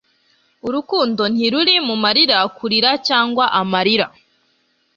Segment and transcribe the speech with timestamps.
[0.67, 4.07] urukundo ntiruri mu marira, kurira, cyangwa amarira